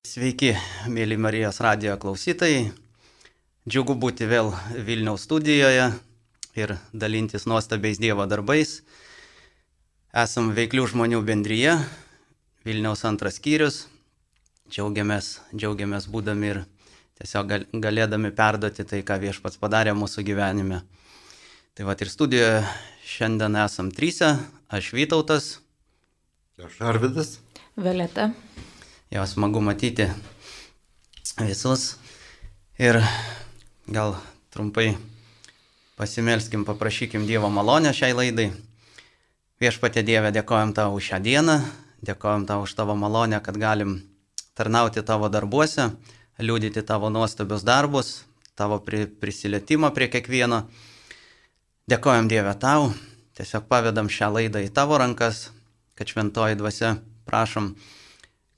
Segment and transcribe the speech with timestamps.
[0.00, 0.54] Sveiki,
[0.88, 2.70] mėly Marijos radijo klausytojai.
[3.68, 4.48] Džiugu būti vėl
[4.86, 5.90] Vilniaus studijoje
[6.56, 8.78] ir dalintis nuostabiais Dievo darbais.
[10.16, 11.76] Esam veiklių žmonių bendryje,
[12.64, 13.82] Vilniaus antras skyrius.
[14.72, 16.64] Džiaugiamės, džiaugiamės būdami ir
[17.20, 17.52] tiesiog
[17.84, 20.80] galėdami perduoti tai, ką viešpats padarė mūsų gyvenime.
[21.76, 22.64] Tai va ir studijoje
[23.04, 24.38] šiandien esam trysia,
[24.72, 25.58] aš Vytautas.
[26.56, 27.36] Aš Arvidas.
[27.76, 28.32] Violeta.
[29.10, 30.06] Jo smagu matyti
[31.42, 31.96] visus.
[32.78, 33.02] Ir
[33.90, 34.14] gal
[34.54, 34.94] trumpai
[35.98, 38.52] pasimelskim, paprašykim Dievo malonę šiai laidai.
[39.58, 41.58] Viešpatė Dieve, dėkojom tau už šią dieną,
[42.06, 43.98] dėkojom tau už tavo malonę, kad galim
[44.54, 45.90] tarnauti tavo darbuose,
[46.38, 48.14] liūdyti tavo nuostabius darbus,
[48.54, 50.68] tavo pri, prisilietimą prie kiekvieno.
[51.90, 52.92] Dėkojom Dieve tau,
[53.34, 55.48] tiesiog pavedam šią laidą į tavo rankas,
[55.98, 57.74] kad šventoji dvasia, prašom,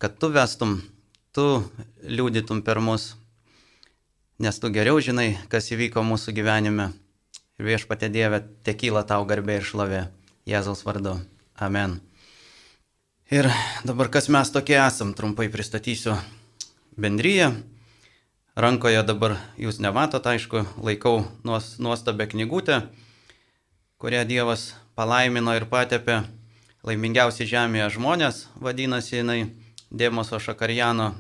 [0.03, 0.81] kad tu vestum,
[1.31, 1.63] tu
[2.03, 3.13] liūdytum per mus,
[4.43, 6.89] nes tu geriau žinai, kas įvyko mūsų gyvenime.
[7.61, 10.01] Ir viešpatė Dieve, tekyla tau garbė ir šlovė.
[10.51, 11.21] Jėzaus vardu.
[11.55, 12.01] Amen.
[13.31, 13.47] Ir
[13.87, 16.19] dabar kas mes tokie esam, trumpai pristatysiu
[16.99, 17.53] bendryje.
[18.59, 22.89] Rankoje dabar jūs nematot, aišku, laikau nuostabę knygutę,
[24.03, 26.25] kurią Dievas palaimino ir patepė.
[26.83, 29.43] Laimingiausi žemėje žmonės, vadinasi jinai.
[29.93, 31.11] Dėmoso Šakarjano,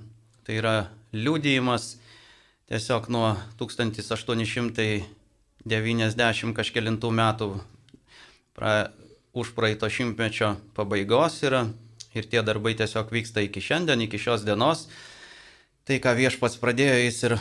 [0.46, 1.98] tai yra liūdėjimas
[2.72, 7.60] tiesiog nuo 1890 kažkėlintų metų
[8.56, 8.88] pra,
[9.36, 11.68] už praeito šimtmečio pabaigos yra
[12.16, 14.88] ir tie darbai tiesiog vyksta iki šiandien, iki šios dienos.
[15.84, 17.36] Tai, ką viešpats pradėjo, jis ir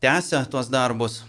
[0.00, 1.28] tęsia tuos darbus.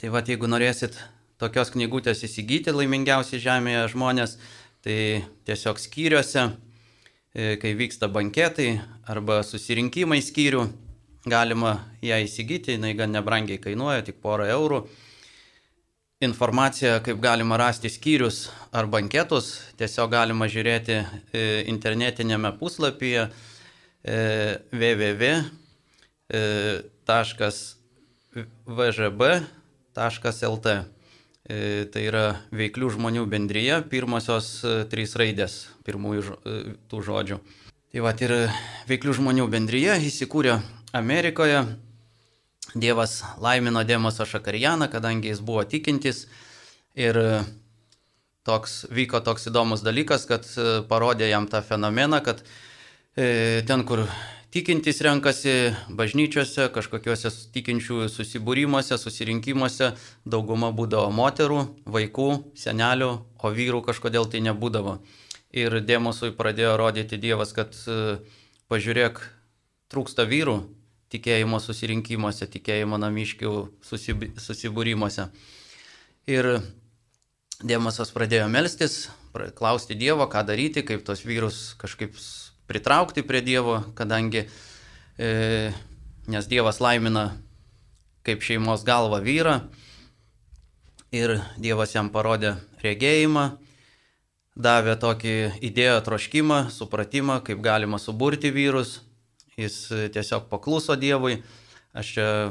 [0.00, 0.96] Tai va, jeigu norėsit
[1.36, 4.40] tokios knygutės įsigyti laimingiausi žemėje žmonės,
[4.80, 6.56] tai tiesiog skyriuose
[7.36, 8.80] kai vyksta banketai
[9.12, 10.62] arba susirinkimai skyrių,
[11.28, 14.86] galima ją įsigyti, jinai gan nebrangiai kainuoja, tik porą eurų.
[16.24, 21.04] Informacija, kaip galima rasti skyrius ar banketus, tiesiog galima žiūrėti e,
[21.68, 23.30] internetinėme puslapyje e,
[24.72, 25.36] www.vžb.lt.
[31.46, 35.54] E, tai yra veiklių žmonių bendryje, pirmosios e, trys raidės
[35.86, 36.54] pirmųjų e,
[36.90, 37.38] tų žodžių.
[37.94, 38.34] Tai va ir
[38.90, 40.56] veiklių žmonių bendryje įsikūrė
[40.96, 41.62] Amerikoje.
[42.74, 46.24] Dievas laimino Dėmosą Šakarijaną, kadangi jis buvo tikintis
[46.98, 47.16] ir
[48.44, 50.50] toks, vyko toks įdomus dalykas, kad
[50.90, 52.42] parodė jam tą fenomeną, kad
[53.14, 54.02] ten, kur
[54.56, 55.50] Tikintis renkasi
[55.92, 59.90] bažnyčiose, kažkokiuose tikinčiųjų susibūrimuose, susirinkimuose,
[60.24, 64.94] dauguma būdavo moterų, vaikų, senelių, o vyrų kažkodėl tai nebūdavo.
[65.52, 68.16] Ir Dėmosui pradėjo rodyti Dievas, kad e,
[68.72, 69.20] pažiūrėk,
[69.92, 70.56] trūksta vyrų
[71.12, 75.28] tikėjimo susirinkimuose, tikėjimo namiškių susibūrimuose.
[76.32, 76.52] Ir
[77.60, 79.02] Dėmosas pradėjo melstis,
[79.60, 82.16] klausti Dievo, ką daryti, kaip tos vyrus kažkaip
[82.66, 84.46] pritraukti prie Dievo, kadangi
[85.18, 85.72] e,
[86.26, 87.30] nes Dievas laimina
[88.26, 89.60] kaip šeimos galva vyrą
[91.14, 93.46] ir Dievas jam parodė regėjimą,
[94.56, 95.36] davė tokį
[95.68, 99.00] idėją troškimą, supratimą, kaip galima suburti vyrus.
[99.56, 101.38] Jis tiesiog pakluso Dievui.
[101.96, 102.50] Aš čia e,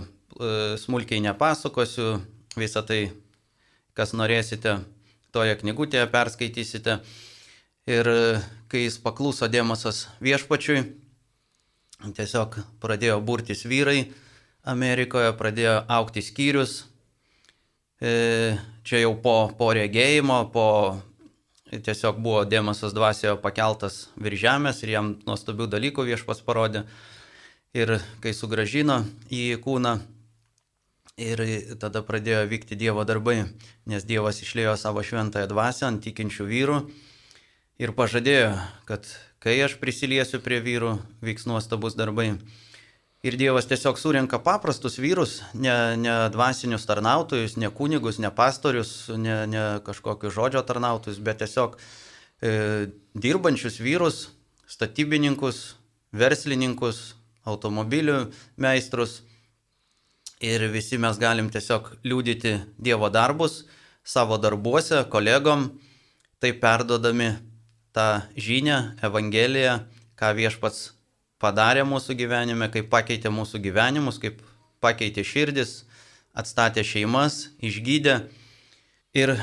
[0.82, 2.16] smulkiai nepasakosiu
[2.58, 3.12] visą tai,
[3.94, 4.80] kas norėsite,
[5.36, 6.98] toje knygutėje perskaitysite.
[7.86, 8.08] Ir
[8.66, 10.80] kai jis pakluso Dėmosas viešpačiui,
[12.18, 14.08] tiesiog pradėjo burtis vyrai
[14.66, 16.80] Amerikoje, pradėjo aukti skyrius.
[18.02, 20.66] E, čia jau po, po regėjimo, po
[21.70, 26.88] tiesiog buvo Dėmosas dvasioje pakeltas virš žemės ir jam nuostabių dalykų viešpas parodė.
[27.78, 30.00] Ir kai sugražino į kūną,
[31.22, 31.42] ir
[31.78, 33.44] tada pradėjo vykti Dievo darbai,
[33.86, 36.86] nes Dievas išlėjo savo šventąją dvasę ant tikinčių vyrų
[37.82, 38.54] ir pažadėjo,
[38.88, 39.08] kad
[39.44, 42.36] kai aš prisiliesiu prie vyrų, vyks nuostabus darbai.
[43.26, 49.38] Ir Dievas tiesiog surinka paprastus vyrus, ne, ne dvasinius tarnautojus, ne kunigus, ne pastorius, ne,
[49.50, 51.80] ne kažkokius žodžio tarnautojus, bet tiesiog
[52.46, 52.52] e,
[53.18, 54.28] dirbančius vyrus,
[54.70, 55.64] statybininkus,
[56.14, 57.16] verslininkus,
[57.50, 58.28] automobilių
[58.62, 59.24] meistrus.
[60.46, 63.64] Ir visi mes galim tiesiog liūdyti Dievo darbus
[64.06, 65.72] savo darbuose, kolegom,
[66.38, 67.32] tai perdodami
[67.96, 69.80] tą žinią, Evangeliją,
[70.20, 70.92] ką viešpats
[71.42, 74.42] padarė mūsų gyvenime, kaip pakeitė mūsų gyvenimus, kaip
[74.84, 75.84] pakeitė širdis,
[76.36, 78.20] atstatė šeimas, išgydė.
[79.16, 79.38] Ir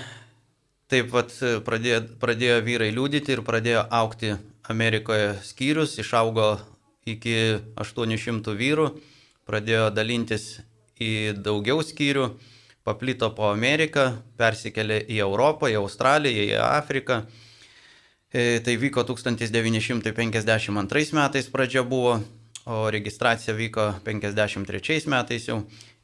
[0.93, 1.33] taip pat
[1.65, 4.35] pradėjo, pradėjo vyrai liūdyti ir pradėjo aukti
[4.69, 6.59] Amerikoje skyrius, išaugo
[7.09, 8.91] iki 800 vyrų,
[9.49, 10.61] pradėjo dalintis
[11.01, 12.29] į daugiau skyrių,
[12.87, 17.23] paplito po Ameriką, persikėlė į Europą, į Australiją, į Afriką.
[18.33, 22.17] E, tai vyko 1952 metais pradžia buvo,
[22.65, 25.59] o registracija vyko 1953 metais jau.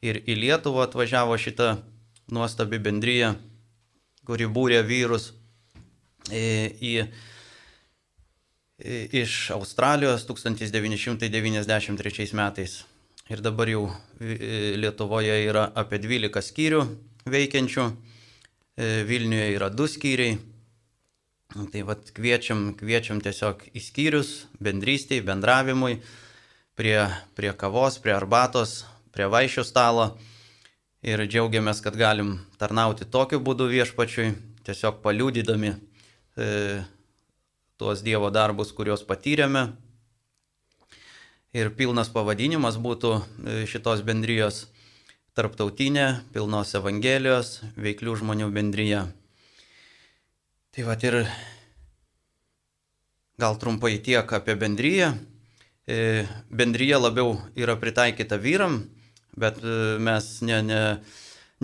[0.04, 1.78] Ir į Lietuvą atvažiavo šita
[2.30, 3.34] nuostabi bendryja,
[4.28, 5.32] kuri būrė vyrus
[6.28, 7.08] e, į,
[8.76, 12.84] į, iš Australijos 1993 metais.
[13.32, 13.88] Ir dabar jau
[14.20, 16.84] e, Lietuvoje yra apie 12 skyrių
[17.24, 17.90] veikiančių, e,
[19.08, 20.57] Vilniuje yra 2 skyriai.
[21.48, 24.30] Tai vad kviečiam, kviečiam tiesiog į skyrius,
[24.60, 25.94] bendrystėj, bendravimui,
[26.76, 26.98] prie,
[27.32, 28.82] prie kavos, prie arbatos,
[29.16, 30.10] prie vaišių stalo.
[31.00, 34.34] Ir džiaugiamės, kad galim tarnauti tokiu būdu viešpačiui,
[34.68, 36.48] tiesiog paliūdydami e,
[37.80, 39.70] tuos Dievo darbus, kuriuos patyrėme,
[41.56, 44.66] ir pilnas pavadinimas būtų e, šitos bendrijos
[45.32, 49.06] tarptautinė pilnos Evangelijos veiklių žmonių bendryje.
[50.78, 51.16] Tai va ir
[53.34, 55.08] gal trumpai tiek apie bendryją.
[55.90, 56.22] E,
[56.54, 58.76] bendryje labiau yra pritaikyta vyram,
[59.34, 60.78] bet e, mes ne, ne,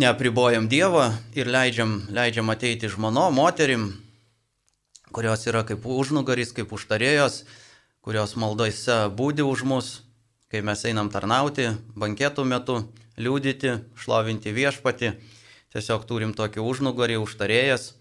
[0.02, 1.06] neapribojam Dievą
[1.38, 3.86] ir leidžiam, leidžiam ateiti žmono, moterim,
[5.14, 7.44] kurios yra kaip užnugaris, kaip užtarėjos
[8.02, 9.96] kurios maldose būdi už mus,
[10.50, 12.82] kai mes einam tarnauti, bankėtų metu,
[13.14, 15.14] liūdyti, šlovinti viešpati.
[15.70, 17.92] Tiesiog turim tokį užnugarį, užtarėjas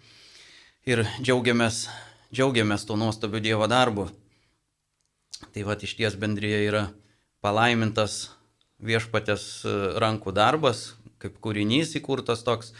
[0.83, 1.87] ir džiaugiamės,
[2.33, 4.09] džiaugiamės tuo nuostabiu Dievo darbu.
[5.53, 6.83] Tai va iš ties bendryje yra
[7.43, 8.33] palaimintas
[8.83, 10.93] viešpatės e, rankų darbas,
[11.23, 12.73] kaip kūrinys įkurtas toks.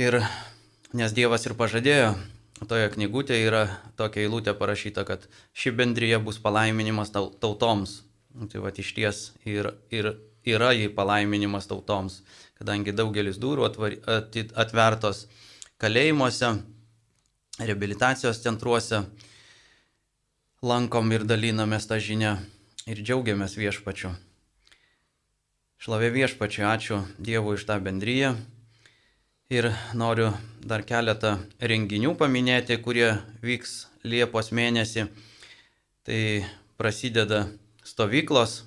[0.00, 0.20] Ir
[0.96, 2.14] nes Dievas ir pažadėjo
[2.68, 3.62] toje knygutėje yra
[4.00, 5.26] tokia eilutė parašyta, kad
[5.56, 8.00] ši bendryje bus palaiminimas tautoms.
[8.52, 10.12] Tai va iš ties ir, ir
[10.46, 12.20] yra jį palaiminimas tautoms,
[12.60, 15.24] kadangi daugelis durų atvertos
[15.80, 16.48] kalėjimuose,
[17.56, 19.00] rehabilitacijos centruose,
[20.60, 22.34] lankom ir dalinamės tą žinią
[22.90, 24.12] ir džiaugiamės viešpačiu.
[25.80, 28.34] Šlovė viešpačiu, ačiū Dievui iš tą bendryją.
[29.50, 30.28] Ir noriu
[30.60, 35.06] dar keletą renginių paminėti, kurie vyks Liepos mėnesį.
[36.04, 36.20] Tai
[36.76, 37.46] prasideda
[37.84, 38.60] stovyklos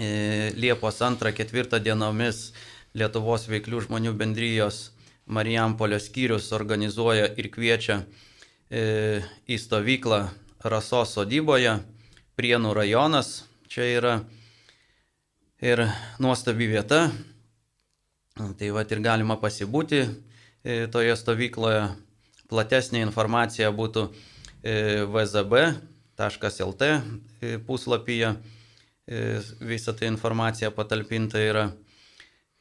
[0.00, 2.54] e, Liepos 2-4 dienomis
[2.96, 4.93] Lietuvos veiklių žmonių bendrijos
[5.26, 8.02] Marijampolio skyrius organizuoja ir kviečia
[8.70, 10.24] e, į stovyklą
[10.64, 11.78] Rasos sodyboje,
[12.34, 13.44] Prienų rajonas.
[13.70, 14.14] Čia yra
[15.62, 15.84] ir
[16.18, 17.06] nuostabi vieta,
[18.34, 20.08] Tai va ir galima pasibūti e,
[20.90, 21.84] toje stovykloje.
[22.50, 28.34] Platesnė informacija būtų e, vzb.lt e, puslapyje.
[29.70, 31.68] Visa ta informacija patalpinta yra.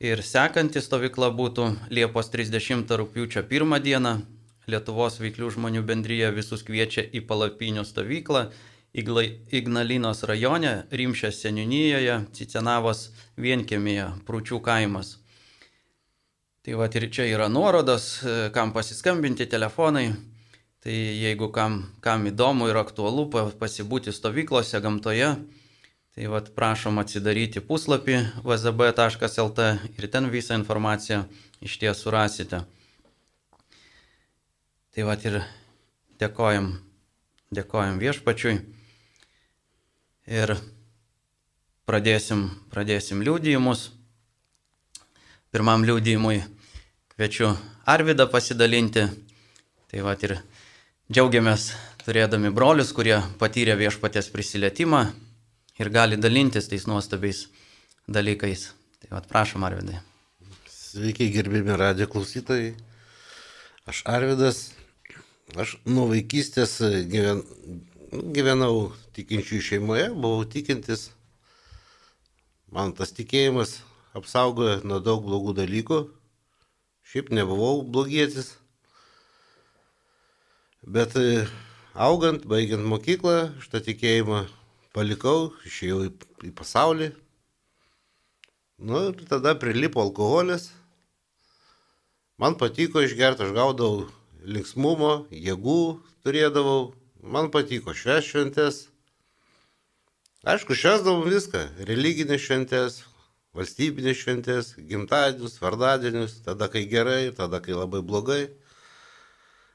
[0.03, 1.65] Ir sekanti stovykla būtų
[1.95, 4.11] Liepos 30 rūpiučio 1 dieną.
[4.67, 8.50] Lietuvos veiklių žmonių bendryje visus kviečia į palapinių stovyklą
[8.94, 15.13] Ignalinos rajone, Rimšės seniūnyje, Cicenavos vienkėmėje, Prūčių kaimas.
[16.67, 20.09] Tai va ir čia yra nuorodos, e, kam pasiskambinti telefonai.
[20.83, 25.38] Tai jeigu kam, kam įdomu ir aktualu pasibūti stovyklose gamtoje,
[26.13, 29.65] tai va prašom atsidaryti puslapį vzb.lt
[29.98, 31.24] ir ten visą informaciją
[31.65, 32.62] iš ties surasite.
[34.93, 35.39] Tai va ir
[36.22, 36.70] dėkojam,
[37.50, 38.60] dėkojam viešpačiui
[40.29, 40.53] ir
[41.89, 43.89] pradėsim, pradėsim liūdėjimus.
[45.50, 46.43] Pirmam liūdėjimui
[47.15, 47.55] kviečiu
[47.89, 49.10] Arvidą pasidalinti.
[49.89, 50.38] Tai va ir
[51.10, 51.72] džiaugiamės
[52.05, 55.08] turėdami brolius, kurie patyrė viešpatės prisilietimą
[55.80, 57.48] ir gali dalintis tais nuostabiais
[58.08, 58.72] dalykais.
[59.01, 60.00] Tai va, prašom, Arvidai.
[60.70, 62.74] Sveiki, gerbimi radio klausytojai.
[63.89, 64.72] Aš Arvidas.
[65.60, 66.77] Aš nuo vaikystės
[67.12, 67.44] gyven,
[68.34, 71.10] gyvenau tikinčių šeimoje, buvau tikintis.
[72.74, 73.82] Man tas tikėjimas
[74.18, 76.00] apsaugojo nuo daug blogų dalykų.
[77.03, 78.53] Šiaip nebuvau blogietis.
[80.84, 81.46] Bet e,
[81.94, 84.46] augant, baigiant mokyklą, šitą tikėjimą
[84.93, 86.12] palikau, išėjau į,
[86.50, 87.12] į pasaulį.
[88.83, 90.69] Nu ir tada prilipo alkoholis.
[92.41, 94.07] Man patiko išgerti, aš gaudavau
[94.43, 95.79] linksmumo, jėgų
[96.25, 96.93] turėdavau.
[97.23, 98.79] Man patiko švęs šventės.
[100.43, 101.62] Aišku, švesdavom viską.
[101.88, 102.97] Religinės šventės,
[103.55, 108.41] valstybinės šventės, gimtadienius, vardadienius, tada kai gerai, tada kai labai blogai.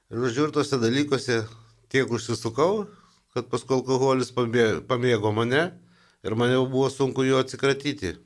[0.09, 1.43] Ir žodžiu, ir tose dalykuose
[1.89, 2.85] tiek užsisukau,
[3.39, 5.69] kad paskui alkoholis pamėgo mane
[6.27, 8.17] ir man jau buvo sunku jo atsikratyti.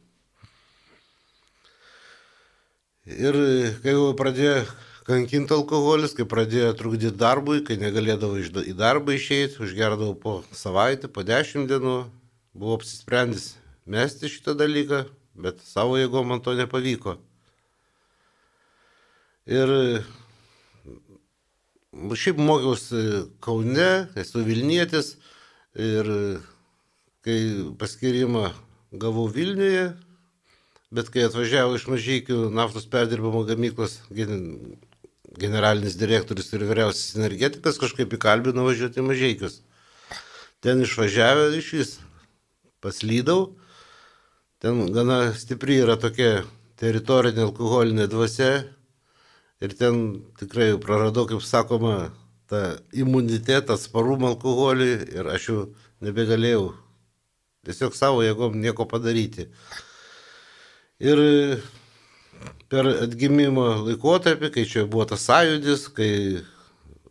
[3.06, 3.36] Ir
[3.82, 4.62] kai jau pradėjo
[5.06, 11.24] kankinti alkoholis, kai pradėjo trukdyti darbui, kai negalėdavo į darbą išeiti, užgerdavau po savaitę, po
[11.26, 11.96] dešimt dienų,
[12.54, 13.56] buvau apsisprendęs
[13.90, 15.04] mesti šitą dalyką,
[15.34, 17.18] bet savo jėgom man to nepavyko.
[19.50, 19.74] Ir
[21.92, 25.16] šiaip mokiausi Kaune, esu Vilnietis
[25.76, 26.08] ir
[27.24, 27.38] kai
[27.78, 28.50] paskirimą
[28.92, 29.92] gavau Vilniuje,
[30.92, 34.00] bet kai atvažiavo iš mažykių naftos perdirbimo gamyklos
[35.38, 39.60] generalinis direktorius ir vyriausias energetikas kažkaip įkalbino važiuoti mažykius.
[40.62, 41.94] Ten išvažiavę iš vis
[42.84, 43.54] paslydau,
[44.62, 46.42] ten gana stipri yra tokia
[46.80, 48.52] teritorinė alkoholinė dvasia
[49.62, 50.02] ir ten
[50.40, 52.10] tikrai praradau, kaip sakoma,
[52.50, 55.60] tą imunitetą, atsparumą alkoholiui ir aš jau
[56.04, 56.72] nebegalėjau
[57.66, 59.46] tiesiog savo jėgom nieko padaryti.
[61.02, 61.18] Ir
[62.70, 66.12] per atgimimo laikotarpį, kai čia buvo tas sąjūdis, kai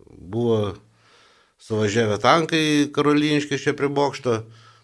[0.05, 0.75] buvo
[1.61, 4.41] suvažiavę tankai karoliniškai čia prie bokšto,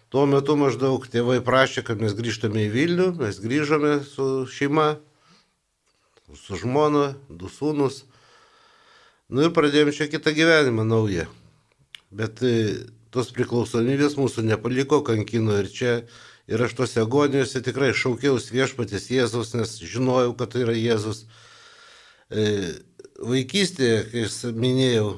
[0.08, 4.96] tuo metu maždaug tėvai prašė, kad mes grįžtame į Vilnių, mes grįžome su šeima,
[6.36, 8.02] su žmona, du sūnus.
[9.28, 11.26] Nu ir pradėjome čia kitą gyvenimą naują.
[12.10, 15.94] Bet e, tos priklausomybės mūsų nepaliko, kankino ir čia.
[16.48, 21.26] Ir aš tose agonijose tikrai šaukiausi viešpatės Jėzus, nes žinojau, kad tai yra Jėzus.
[22.32, 22.78] E,
[23.20, 25.10] vaikystėje, kai minėjau,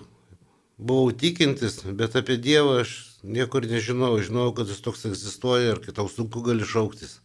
[0.79, 4.25] buvau tikintis, bet apie Dievą aš niekur nežinojau.
[4.26, 7.21] Žinojau, kad jis toks egzistuoja ir kitau sunku gali šauktis.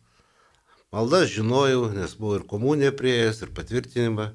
[0.95, 4.29] Maldas žinojau, nes buvo ir komunija prieėjęs, ir patvirtinimą.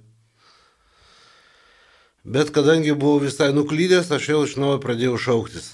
[2.29, 5.71] Bet kadangi buvau visai nuklydęs, aš jau iš naujo pradėjau šauktis.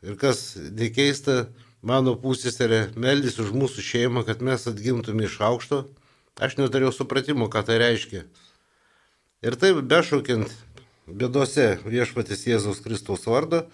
[0.00, 1.50] Ir kas nekeista,
[1.84, 5.82] mano pusėserė meldys už mūsų šeimą, kad mes atgimtume iš aukšto.
[6.40, 8.24] Aš neturėjau supratimo, ką tai reiškia.
[9.44, 10.48] Ir taip bešaukiant
[11.04, 13.66] bėdose viešpatis Jėzaus Kristaus vardo,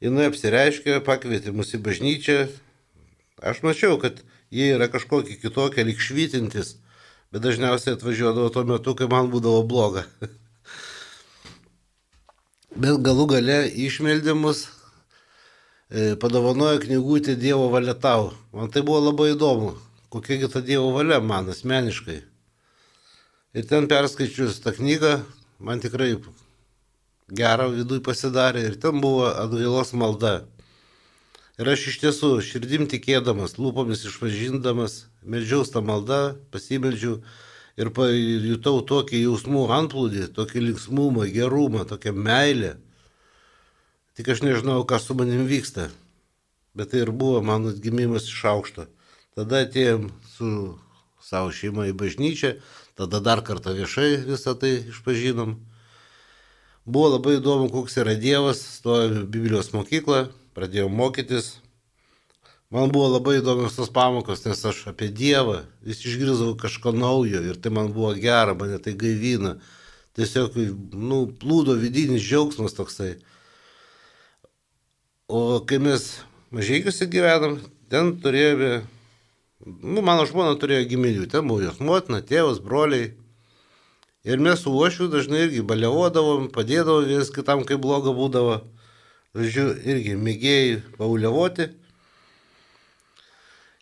[0.00, 2.40] jinai apsireiškė, pakvietė mus į bažnyčią.
[3.44, 6.76] Aš mačiau, kad jie yra kažkokie kitokie, lik švytintis,
[7.32, 10.06] bet dažniausiai atvažiuodavo tuo metu, kai man būdavo bloga.
[12.82, 18.32] bet galų gale išmeldimus e, padovanojo knygutį Dievo valia tau.
[18.54, 19.72] Man tai buvo labai įdomu,
[20.14, 22.20] kokiagi ta Dievo valia man asmeniškai.
[23.58, 25.16] Ir ten perskaičius tą knygą,
[25.58, 26.12] man tikrai
[27.34, 30.42] gerą vidui pasidarė ir ten buvo atgailos malda.
[31.58, 37.16] Ir aš iš tiesų širdim tikėdamas, lūpomis išvažindamas, melžiaus tą maldą, pasimeldžiau
[37.78, 42.76] ir pajutau tokį jausmų antplūdį, tokį linksmumą, gerumą, tokią meilę.
[44.14, 45.90] Tik aš nežinau, kas su manim vyksta.
[46.78, 48.86] Bet tai ir buvo mano atgimimas iš aukšto.
[49.34, 50.78] Tada atėjom su
[51.18, 52.54] savo šeima į bažnyčią,
[52.94, 55.58] tada dar kartą viešai visą tai išpažinom.
[56.86, 61.56] Buvo labai įdomu, koks yra Dievas, stojome Biblijos mokyklą, pradėjau mokytis.
[62.74, 67.56] Man buvo labai įdomios tos pamokos, nes aš apie Dievą vis išgirdau kažko naujo ir
[67.56, 69.56] tai man buvo gera, mane tai gaivina.
[70.18, 70.56] Tiesiog,
[70.92, 73.14] nu, plūdo vidinis džiaugsmas toksai.
[75.30, 76.10] O kai mes
[76.52, 77.58] mažiekiuose gyvenam,
[77.92, 78.82] ten turėjome,
[79.64, 83.14] nu, mano žmona turėjo giminių, ten buvo jos motina, tėvas, broliai.
[84.28, 88.58] Ir mes su uošiu dažnai irgi baliavodavom, padėdavom vienas kitam, kai bloga būdavo
[89.36, 91.68] žodžiu, irgi mėgėjai pauliavoti.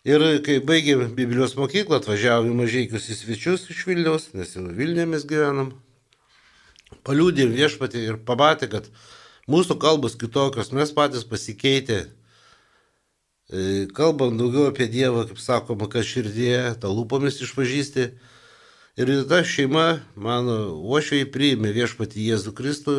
[0.07, 5.25] Ir kai baigėm Biblijos mokyklą, atvažiavome mažiekius į svečius iš Vilniaus, nes jau Vilniuje mes
[5.27, 5.73] gyvenam.
[7.03, 8.87] Paliūdėm viešpatį ir pamatė, kad
[9.51, 12.05] mūsų kalbos kitokios, mes patys pasikeitė.
[13.51, 18.07] E, kalbam daugiau apie Dievą, kaip sakoma, kas širdėje, tą lūpomis išpažįsti.
[18.97, 22.95] Ir ta šeima, mano uošviai, priėmė viešpatį Jėzų Kristų,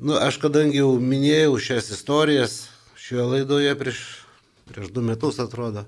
[0.00, 2.54] Nu, aš kadangi jau minėjau šias istorijas
[2.96, 3.98] šioje laidoje prieš,
[4.70, 5.82] prieš du metus, atrodo,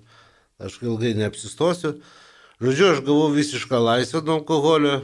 [0.60, 1.94] aš ilgai neapsistosiu.
[2.60, 4.98] Žodžiu, aš gavau visišką laisvę nuo alkoholio,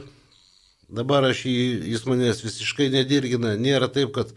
[0.93, 4.29] dabar aš jį, jis manęs visiškai nedirgina, nėra taip, kad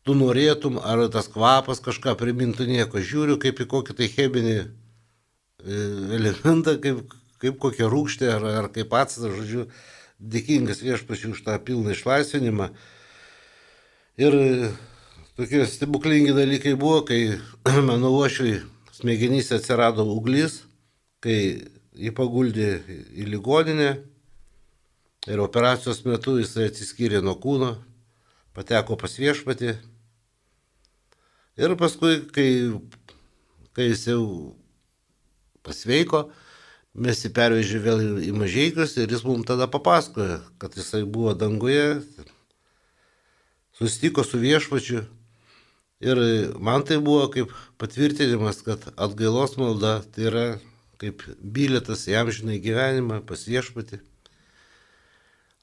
[0.00, 3.04] tu norėtum, ar tas kvapas kažką primintų nieko.
[3.04, 4.66] Žiūriu kaip į kokį tai cheminį e,
[6.22, 7.04] elementą, kaip,
[7.44, 9.68] kaip kokią rūkštę ar, ar kaip atstas, žodžiu,
[10.16, 12.72] dėkingas viešpačiu už tą pilną išlaisvinimą.
[14.16, 14.32] Ir
[15.36, 17.36] tokie stebuklingi dalykai buvo, kai
[17.88, 18.62] mano uošviai
[18.96, 20.62] smegenyse atsirado uglis,
[21.20, 21.66] kai
[22.00, 22.70] jį paguldė
[23.12, 23.90] į ligoninę
[25.28, 27.74] ir operacijos metu jisai atsiskyrė nuo kūno,
[28.56, 29.74] pateko pas viešpatį.
[31.60, 32.48] Ir paskui, kai,
[33.76, 34.22] kai jis jau
[35.60, 36.30] pasveiko,
[36.96, 42.00] mes jį pervežė vėl į mažiekius ir jis mums tada papasakojo, kad jisai buvo danguje,
[43.78, 45.04] susitiko su viešpačiu.
[46.00, 46.18] Ir
[46.60, 50.46] man tai buvo kaip patvirtinimas, kad atgailos malda tai yra
[51.00, 54.00] kaip biletas į amžinai gyvenimą pas viešpatį.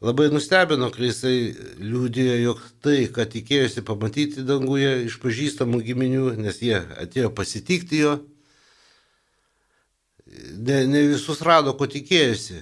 [0.04, 6.60] Labai nustebino, kai jisai liūdėjo, jog tai, kad tikėjosi pamatyti danguje iš pažįstamų giminių, nes
[6.60, 8.18] jie atėjo pasitikti jo,
[10.28, 12.60] ne, ne visus rado, ko tikėjosi.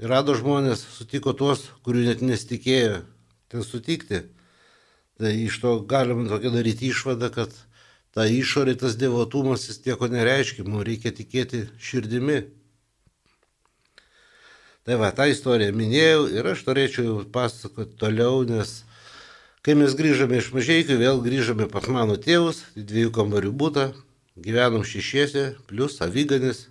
[0.00, 3.02] Rado žmonės, sutiko tuos, kurių net nesitikėjo
[3.52, 4.22] ten sutikti.
[5.20, 7.52] Tai iš to galima tokia daryti išvadą, kad
[8.16, 12.38] ta išorė, tas devotumas, jis tieko nereiškia, mums reikia tikėti širdimi.
[14.88, 18.78] Tai va, tą istoriją minėjau ir aš norėčiau pasakoti toliau, nes
[19.60, 23.90] kai mes grįžome iš mažiekių, vėl grįžome pas mano tėvus, dviejų kambarių būtą,
[24.40, 26.64] gyvenom šešiese, plus avyganis,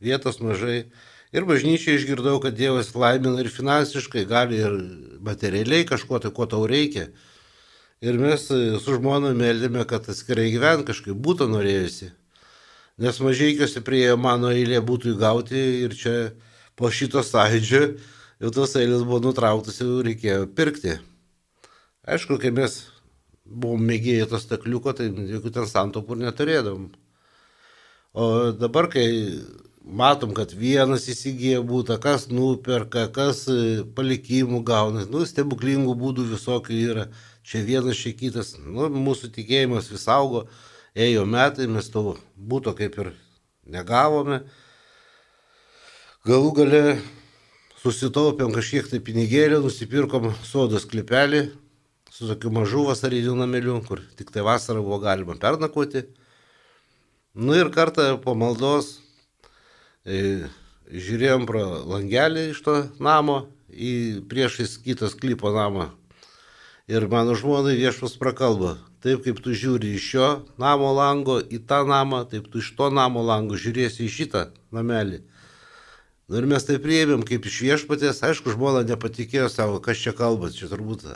[0.00, 0.86] vietos mažai.
[1.36, 4.74] Ir bažnyčiai išgirdau, kad Dievas laimina ir finansiškai, gali ir
[5.20, 7.10] materialiai kažko tai, ko tau reikia.
[8.02, 12.10] Ir mes su žmona meldėme, kad atskirai gyvent kažkaip būtų norėjusi.
[12.98, 16.16] Nes mažiekiuose priejo mano eilė būtų įgauti ir čia
[16.78, 17.84] po šito sąjūdžio
[18.42, 20.98] jau tos eilės buvo nutrauktas, jau reikėjo pirkti.
[22.04, 22.82] Aišku, kai mes
[23.44, 26.88] buvom mėgėjai to stakliuko, tai jokių ten santopų neturėdom.
[28.14, 29.06] O dabar, kai
[29.84, 33.44] matom, kad vienas įsigyja būtą, kas nuperka, kas
[33.96, 37.08] palikimų gauna, nu, stebuklingų būdų visokių yra.
[37.44, 38.54] Čia vienas, čia kitas.
[38.56, 40.46] Nu, mūsų tikėjimas vis augo,
[40.96, 43.10] ėjo metai, mes to būto kaip ir
[43.68, 44.40] negavome.
[46.24, 46.80] Galų gale
[47.82, 51.50] susitaupėm kažkiek tai pinigėlį, nusipirkom sodos klipelį
[52.14, 56.06] su tokiu mažu vasariniu nameliu, kur tik tai vasarą buvo galima pernakoti.
[57.34, 59.00] Nu ir kartą po maldos
[60.06, 60.46] e,
[60.88, 65.90] žiūrėjom pro langelį iš to namo į priešais kitas klipo namą.
[66.84, 70.26] Ir mano žmonai viešpas prakalba, taip kaip tu žiūri iš šio
[70.60, 75.22] namo lango į tą namą, taip tu iš to namo lango žiūrėsi į šitą namelį.
[76.28, 80.58] Nu ir mes tai priėmėm kaip iš viešpatės, aišku, žmona nepatikėjo savo, kas čia kalbas,
[80.60, 81.08] čia turbūt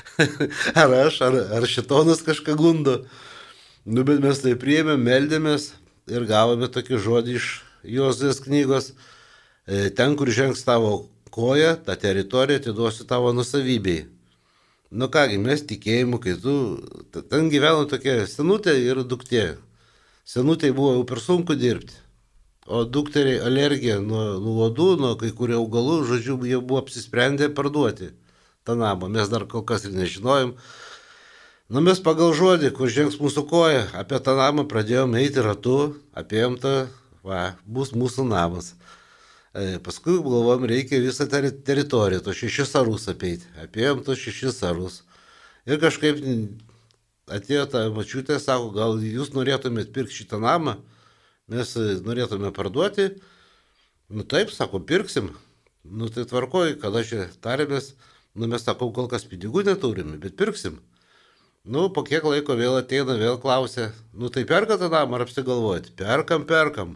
[0.82, 3.02] ar aš, ar, ar šitonas kažką gundo.
[3.84, 5.74] Nu, bet mes tai priėmėm, meldėmės
[6.08, 7.52] ir gavome tokį žodį iš
[7.84, 8.94] Jozės knygos.
[9.68, 14.06] E, ten, kur žengs tavo koja, tą teritoriją atiduosiu tavo nusavybei.
[14.90, 16.52] Nu kągi, mes tikėjimu, kai tu,
[17.12, 19.56] ten gyveno tokia senutė ir duktė.
[20.26, 21.94] Senutė buvo jau per sunku dirbti.
[22.66, 28.12] O dukteriai alergija nuo, nuo uodų, nuo kai kurių augalų, žodžiu, jie buvo apsisprendę parduoti
[28.66, 29.10] tą namą.
[29.10, 30.54] Mes dar kol kas ir nežinojom.
[31.66, 36.58] Nu, mes pagal žodį, kur žengs mūsų koja, apie tą namą pradėjome eiti ratu, apėjom
[36.62, 36.74] tą,
[37.26, 38.74] va, bus mūsų namas.
[39.56, 43.48] E, paskui galvom, reikia visą ter teritoriją, to šešis arus apeiti.
[43.62, 45.00] Apėjom to šešis arus.
[45.66, 46.20] Ir kažkaip
[47.32, 50.76] atėjo ta mačiutė, sako, gal jūs norėtumėt pirkti šitą namą?
[51.52, 53.10] mes e, norėtume parduoti,
[54.10, 55.30] nu taip, sako, pirksim,
[55.86, 57.94] nu tai tvarkoju, kada čia tarėmės,
[58.36, 60.80] nu mes sakom, kol kas pinigų neturime, bet pirksim.
[61.66, 65.96] Nu, po kiek laiko vėl ateina, vėl klausia, nu tai perka tą namą ar apsigalvojate?
[65.98, 66.94] Perkam, perkam.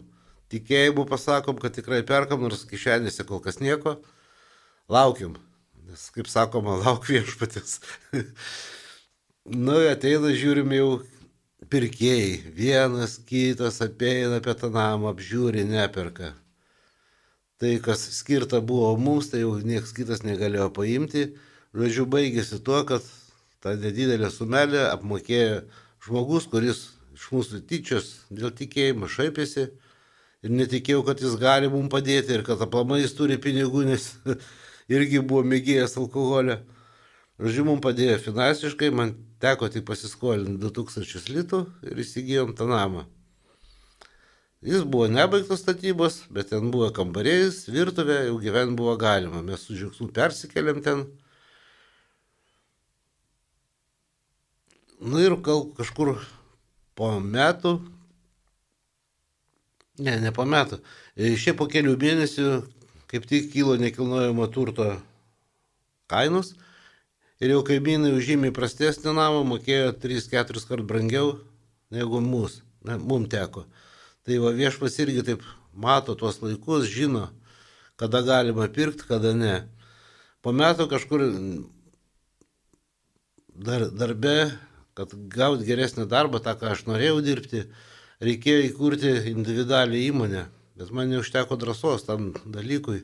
[0.51, 3.95] Tikėjimu pasakom, kad tikrai perkam, nors kišenėse kol kas nieko.
[4.91, 5.37] Laukiam.
[5.87, 7.79] Nes, kaip sakoma, lauk viešpatės.
[9.65, 10.89] nu, ateina, žiūrim jau
[11.71, 16.33] pirkėjai, vienas kitas apeina apie tą namą, apžiūri, neperka.
[17.61, 21.27] Tai, kas skirta buvo mums, tai jau niekas kitas negalėjo paimti.
[21.77, 23.05] Žodžiu, baigėsi tuo, kad
[23.63, 25.61] tą nedidelę sumelę apmokėjo
[26.03, 29.67] žmogus, kuris iš mūsų tyčios dėl tikėjimo šaipėsi
[30.45, 34.11] ir netikėjau, kad jis gali mums padėti ir kad aplamai jis turi pinigų, nes
[34.95, 36.61] irgi buvo mėgėjęs alkoholio.
[37.41, 43.07] Žodžiu, mums padėjo finansiškai, man Teko tik pasiskolinti 2000 litų ir įsigijom tą namą.
[44.61, 49.41] Jis buvo nebaigtas statybos, bet ten buvo kambarėjais, virtuvė, jau gyventi buvo galima.
[49.41, 51.01] Mes su žiūksmu persikėlėm ten.
[55.01, 56.13] Nu ir gal kažkur
[56.93, 57.79] po metų,
[59.99, 60.79] ne, ne po metų,
[61.17, 62.49] e, šiaip po kelių mėnesių
[63.11, 64.93] kaip tik kilo nekilnojamo turto
[66.11, 66.53] kainos
[67.41, 71.31] Ir jau kaimynai užžymiai prastesnį namą mokėjo 3-4 kart brangiau
[71.89, 73.63] negu mūsų, ne, mum teko.
[74.21, 77.31] Tai va viešpas irgi taip mato tuos laikus, žino,
[77.97, 79.55] kada galima pirkti, kada ne.
[80.45, 81.25] Po metų kažkur
[83.57, 84.35] dar, darbe
[84.93, 87.63] kad gauti geresnį darbą, tą, ką aš norėjau dirbti,
[88.21, 90.45] reikėjo įkurti individualią įmonę.
[90.77, 93.03] Bet man neužteko drąsos tam dalykui,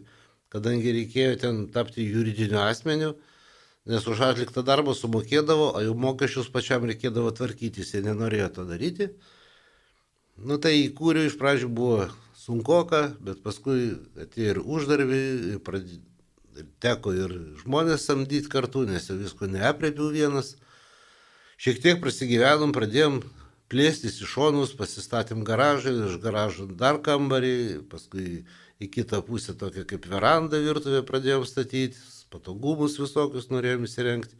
[0.53, 3.15] kadangi reikėjo ten tapti juridiniu asmeniu,
[3.87, 9.09] nes už atliktą darbą sumokėdavo, o jau mokesčius pačiam reikėdavo tvarkytis, jie nenorėjo to daryti.
[10.37, 15.21] Nu tai įkūriau iš pradžių buvo sunkoka, bet paskui atėjo ir uždarbį,
[15.53, 15.99] ir, pradė,
[16.83, 20.55] teko ir žmonės samdyti kartu, nes jau visko neapriepiau vienas.
[21.57, 23.21] Šiek tiek prasigyvenom, pradėjom
[23.71, 28.45] plėstis į šonus, pasistatėm garažą, iš garažo dar kambarį, paskui
[28.79, 31.99] į kitą pusę tokią kaip verandą virtuvę pradėjom statyti,
[32.31, 34.37] patogumus visokius norėjom įsirengti.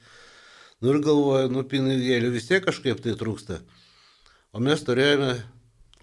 [0.82, 3.62] Nu ir galvoju, nu pinigėlių vis tiek kažkaip tai trūksta.
[4.54, 5.34] O mes turėjome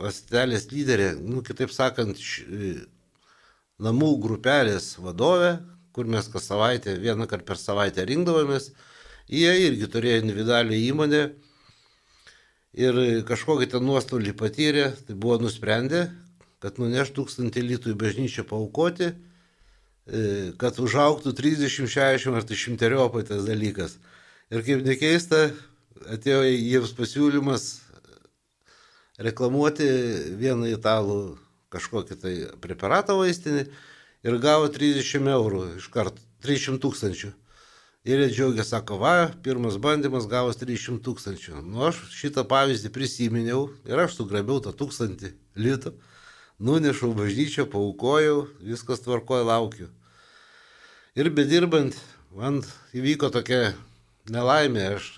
[0.02, 2.42] lastelės lyderė, nu kitaip sakant, š,
[3.82, 5.56] namų grupelės vadovė,
[5.94, 8.72] kur mes kas savaitę, vieną kartą per savaitę rinkdavomės.
[9.30, 11.22] Jie irgi turėjo individualią įmonę
[12.74, 16.08] ir kažkokį ten nuostolį patyrė, tai buvo nusprendę,
[16.62, 19.12] kad nuneš tūkstantį litų į bažnyčią paukoti
[20.04, 23.96] E, kad užauktų 30-60 ar tai šimteriopai tas dalykas.
[24.52, 25.46] Ir kaip nekeista,
[26.12, 27.64] atėjo jiems pasiūlymas
[29.24, 29.86] reklamuoti
[30.36, 31.38] vieną italų
[31.72, 33.64] kažkokį tai preparatą vaistinį
[34.28, 37.32] ir gavo 30 eurų iš karto, 300 tūkstančių.
[38.04, 41.62] Ir jie džiaugia, sako, va, pirmas bandymas gavos 300 tūkstančių.
[41.64, 45.94] Nu, aš šitą pavyzdį prisiminiau ir aš sugrabiau tą tūkstantį litų
[46.60, 49.88] nunešiau bažnyčią, paukojau, viskas tvarkoja, laukiu.
[51.16, 51.96] Ir bedirbant,
[52.36, 52.60] man
[52.92, 53.72] įvyko tokia
[54.28, 55.08] nelaimė, aš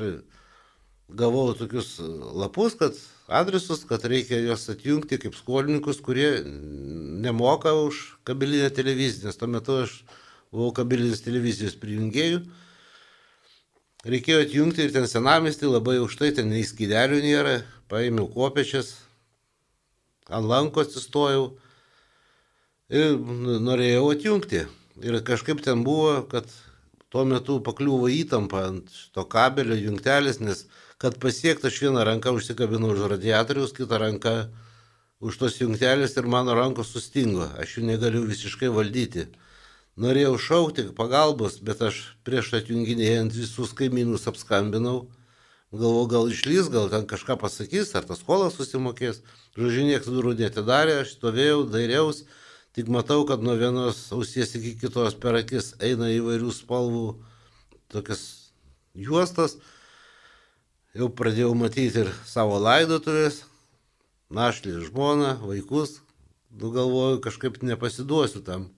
[1.08, 1.96] gavau tokius
[2.38, 2.94] lapus, kad
[3.26, 6.38] adresus, kad reikia juos atjungti kaip skolininkus, kurie
[7.26, 9.98] nemoka už kabelinę televiziją, nes tuo metu aš
[10.54, 12.44] buvau kabilinės televizijos prijungėjų.
[14.06, 17.56] Reikėjo atjungti ir ten senamestį labai aukštai, ten nei skydelių nėra,
[17.90, 18.92] paėmiau kopečias,
[20.30, 21.48] ant lanko atsistojau
[22.94, 23.16] ir
[23.66, 24.66] norėjau atjungti.
[25.02, 26.46] Ir kažkaip ten buvo, kad
[27.10, 30.64] tuo metu pakliuvo įtampa ant to kabelio jungtelės, nes
[31.02, 34.36] kad pasiektų aš vieną ranką užsikabinau už radiatoriaus, kitą ranką
[35.20, 37.50] už tos jungtelės ir mano rankos sustingo.
[37.60, 39.26] Aš jų negaliu visiškai valdyti.
[39.96, 45.06] Norėjau šaukti pagalbos, bet aš prieš atjunginėjant visus kaimynus apskambinau
[45.74, 49.18] Galvoju, gal išlys, gal ten kažką pasakys, ar tas skolas susimokės.
[49.58, 52.22] Žodžiu, niekas durų netidarė, aš stovėjau, dairiaus,
[52.76, 57.08] tik matau, kad nuo vienos ausies iki kitos per akis eina įvairių spalvų
[57.90, 58.22] tokias
[58.94, 59.58] juostas.
[60.94, 63.42] Jau pradėjau matyti ir savo laidotuvės,
[64.30, 65.98] našlį žmoną, vaikus.
[66.56, 68.70] Nu galvoju, kažkaip nepasiduosiu tam.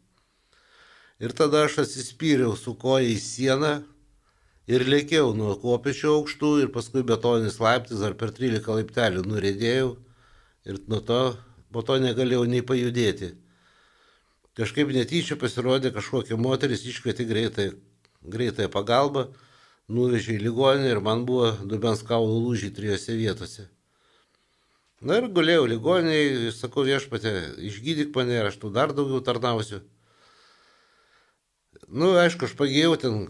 [1.18, 3.72] Ir tada aš atsispyriau su koja į sieną,
[4.68, 9.90] ir lėkiau nuo kopėčių aukštų ir paskui betoninis laiptis ar per 13 laiptelių nurėdėjau
[10.68, 11.22] ir nuo to
[11.72, 13.32] po to negalėjau nei pajudėti.
[14.58, 17.66] Kažkaip netyčia pasirodė kažkokia moteris, iškvietė greitai,
[18.26, 19.28] greitąją pagalbą,
[19.88, 23.68] nuvežė į ligoninę ir man buvo dubens kaulų lūžiai trijose vietose.
[25.00, 27.32] Na ir gulėjau ligoniniai, sakau viešpatė,
[27.70, 29.84] išgydyk mane ir aš tu dar daugiau tarnausiu.
[31.88, 33.20] Nu, aišku, aš pagėjau ten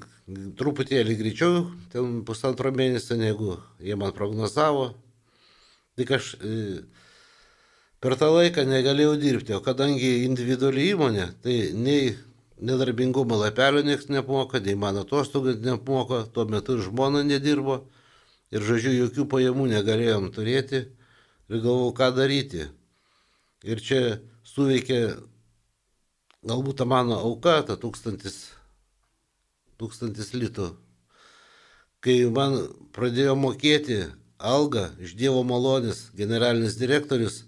[0.59, 1.61] truputėlį greičiau,
[1.93, 4.89] ten pusantro mėnesio, negu jie man prognozavo.
[5.99, 6.55] Tik aš e,
[8.03, 12.17] per tą laiką negalėjau dirbti, o kadangi individuali įmonė, tai nei
[12.59, 17.85] nedarbingumo lapelio niekas nemoka, nei mano atostogų nemoka, tuo metu žmona nedirbo
[18.51, 22.67] ir, žodžiu, jokių pajamų negalėjom turėti ir galvojau, ką daryti.
[23.63, 24.03] Ir čia
[24.47, 25.01] suveikė
[26.49, 28.49] galbūt ta mano auka, ta tūkstantis,
[29.81, 30.73] tūkstantis litų,
[32.05, 32.57] kai man
[32.97, 34.07] pradėjo mokėti
[34.39, 37.43] algą iš Dievo malonės generalinis direktorius,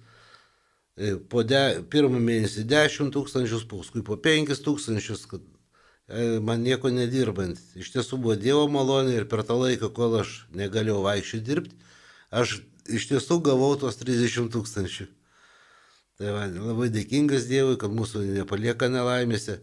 [0.96, 5.44] e, po de, pirmą mėnesį 10 tūkstančius, paskui po 5 tūkstančius, kad
[6.08, 7.60] e, man nieko nedirbant.
[7.78, 11.78] Iš tiesų buvo Dievo malonė ir per tą laiką, kol aš negalėjau vaikščioti dirbti,
[12.30, 12.60] aš
[12.90, 15.06] iš tiesų gavau tos 30 tūkstančių.
[16.20, 19.62] Tai va, labai dėkingas Dievui, kad mūsų nepalieka nelaimėse.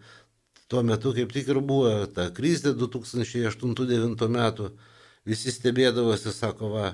[0.65, 4.71] Tuo metu kaip tik ir buvo ta krizė 2008-2009 metų.
[5.29, 6.87] Visi stebėdavosi, sako, va,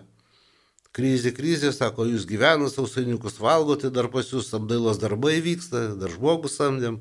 [0.91, 6.59] krizė, krizė, sako, jūs gyvena sausainiukus valgote, dar pas jūs apdailos darbai vyksta, dar žmogus
[6.59, 6.99] samdėm.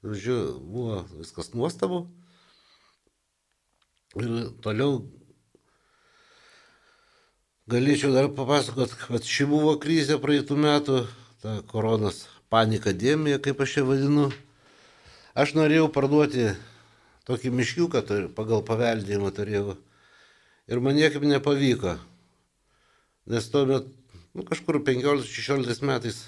[0.00, 2.06] Žodžiu, buvo viskas nuostabu.
[4.16, 5.02] Ir toliau
[7.70, 11.02] galėčiau dar papasakot, kad ši buvo krizė praeitų metų,
[11.40, 14.26] ta koronos panikademija, kaip aš ją vadinu.
[15.38, 16.50] Aš norėjau parduoti
[17.28, 18.02] tokį miškiuką,
[18.36, 19.76] pagal paveldėjimą turėjau.
[20.70, 21.98] Ir man niekaip nepavyko.
[23.26, 23.86] nes tuomet,
[24.34, 26.24] nu, kažkur 15-16 metais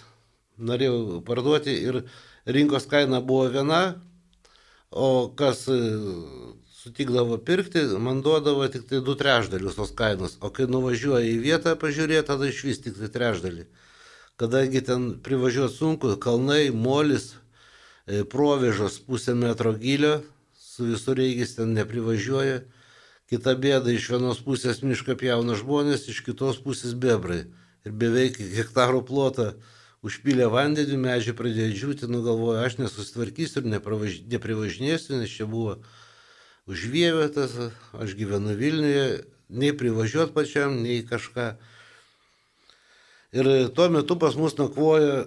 [0.59, 2.05] norėjau parduoti ir
[2.47, 4.01] rinkos kaina buvo viena,
[4.91, 5.79] o kas e,
[6.83, 11.75] sutikdavo pirkti, man duodavo tik tai du trešdalius tos kainos, o kai nuvažiuoja į vietą
[11.81, 13.67] pažiūrėti, tada iš vis tik tai trešdalį.
[14.41, 17.35] Kadangi ten privažiuoti sunku, kalnai, molis,
[18.07, 20.23] e, provėžos pusę metro gilio,
[20.57, 22.63] su visureigis ten neprivažiuoja.
[23.33, 27.45] Kita bėda, iš vienos pusės mišką pjauna žmonės, iš kitos pusės bebrai.
[27.85, 29.53] Ir beveik hektarų plotą
[30.03, 33.69] užpylė vandenį, medžiai pradėjo džiūti, nugalvojo, aš nesusitvarkysiu ir
[34.35, 35.79] neprivažinėsiu, nes čia buvo
[36.71, 37.55] užvievėtas,
[37.93, 39.07] aš gyvenu Vilniuje,
[39.53, 41.55] nei privažiuot pačiam, nei kažką.
[43.33, 45.27] Ir tuo metu pas mus nakvoja,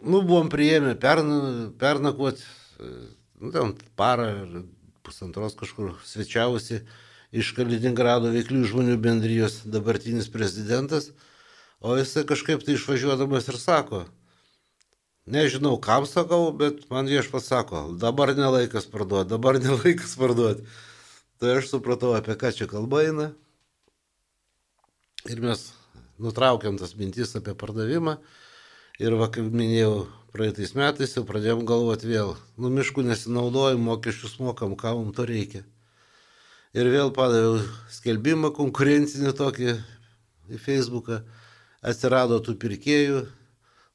[0.00, 1.40] nu, buvom prieėmę perna,
[1.80, 2.46] pernakvoti,
[2.80, 4.54] nu, ten parą ar
[5.04, 6.80] pusantros kažkur svečiavusi
[7.32, 11.10] iš Kaliningrado veiklių žmonių bendrijos dabartinis prezidentas,
[11.80, 14.06] o jisai kažkaip tai išvažiuodamas ir sako,
[15.22, 20.66] Nežinau, kam sakau, bet man viešpats sako, dabar nelaikas parduoti, dabar nelaikas parduoti.
[21.38, 23.28] Tai aš supratau, apie ką čia kalba eina.
[25.30, 25.62] Ir mes
[26.22, 28.16] nutraukėm tas mintis apie pardavimą.
[29.02, 34.76] Ir, va, kaip minėjau, praeitais metais jau pradėjom galvoti vėl, nu miškų nesinaudojam, mokesčius mokam,
[34.78, 35.62] ką mums to reikia.
[36.76, 37.60] Ir vėl padaviau
[37.92, 39.74] skelbimą konkurencinį tokį
[40.52, 41.22] į Facebooką,
[41.82, 43.24] atsirado tų pirkėjų,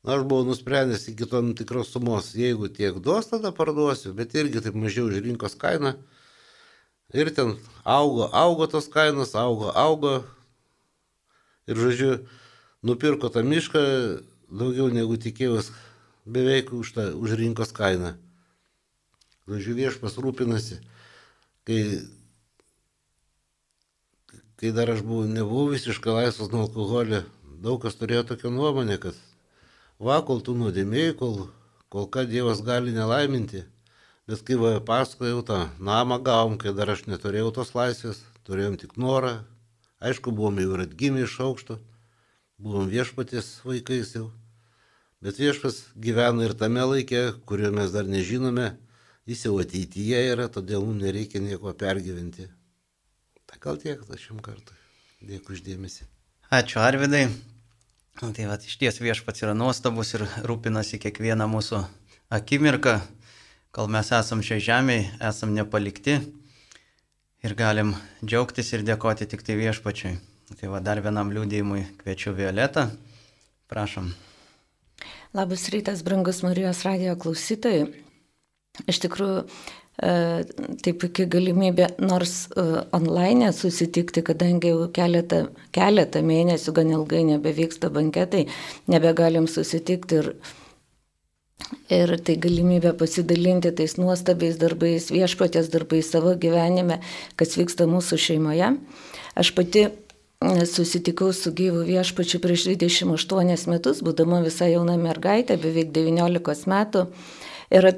[0.08, 4.62] Na, aš buvau nusprendęs iki tam tikros sumos, jeigu tiek duos, tada parduosiu, bet irgi
[4.64, 5.98] taip mažiau už rinkos kainą.
[7.12, 10.14] Ir ten augo, augo tos kainos, augo, augo.
[11.68, 12.12] Ir žodžiu,
[12.88, 13.82] nupirko tą mišką
[14.48, 15.74] daugiau negu tikėjus,
[16.28, 18.16] beveik už, tą, už rinkos kainą.
[19.48, 20.80] Žodžiu, viešpas rūpinasi.
[21.68, 21.82] Kai,
[24.60, 27.26] kai dar aš buvau, nebuvau visiškai laisvas nuo alkoholio,
[27.64, 29.20] daug kas turėjo tokią nuomonę, kad
[30.00, 31.48] va, kol tu nuodėmėjai, kol,
[31.92, 33.66] kol ką Dievas gali nelaiminti.
[34.28, 38.98] Bet kai va, pasakojau tą namą gavom, kai dar aš neturėjau tos laisvės, turėjom tik
[39.00, 39.38] norą.
[39.98, 41.80] Aišku, buvom jau ir atgimę iš aukšto,
[42.62, 44.28] buvom viešpatės vaikais jau.
[45.26, 48.76] Bet viešpas gyvena ir tame laikė, kurio mes dar nežinome,
[49.26, 52.46] jis jau ateityje yra, todėl mums nereikia nieko pergyventi.
[53.50, 54.78] Tai gal tiek, šiam kartui.
[55.26, 56.06] Dėkui uždėmesi.
[56.54, 57.26] Ačiū Arvidai.
[58.22, 61.82] Nu, tai va, iš ties viešpats yra nuostabus ir rūpinasi kiekvieną mūsų
[62.38, 63.00] akimirką,
[63.74, 66.20] kol mes esam šioje žemėje, esam nepalikti
[67.46, 70.16] ir galim džiaugtis ir dėkoti tik tai viešpačiui.
[70.58, 72.88] Tai va, dar vienam liūdėjimui kviečiu Violetą.
[73.68, 74.14] Prašom.
[75.36, 77.90] Labas rytas, brangus Marijos radio klausytojai.
[78.88, 79.44] Iš tikrųjų,
[79.98, 80.10] E,
[80.86, 87.90] tai puikia galimybė nors e, online susitikti, kadangi jau keletą, keletą mėnesių gan ilgai nebevyksta
[87.96, 88.44] banketai,
[88.94, 90.30] nebegalim susitikti ir,
[91.92, 97.00] ir tai galimybė pasidalinti tais nuostabiais darbais, viešpatės darbais savo gyvenime,
[97.40, 98.74] kas vyksta mūsų šeimoje.
[99.38, 99.88] Aš pati
[100.70, 107.08] susitikau su gyvu viešpačiu prieš 28 metus, būdama visai jauna mergaitė, beveik 19 metų.
[107.74, 107.90] Ir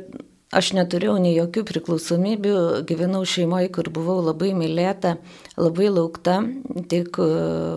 [0.50, 2.54] Aš neturėjau nei jokių priklausomybių,
[2.90, 5.12] gyvenau šeimoje, kur buvau labai mylėta,
[5.62, 6.40] labai laukta,
[6.90, 7.28] tik e,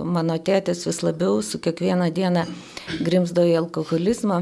[0.09, 2.47] mano tėtis vis labiau su kiekvieną dieną
[3.05, 4.39] grimzdo į alkoholizmą,